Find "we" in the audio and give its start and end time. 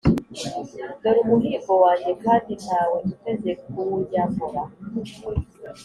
2.91-2.97